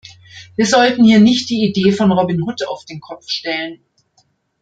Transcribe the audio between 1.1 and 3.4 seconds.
nicht die Idee von Robin Hood auf den Kopf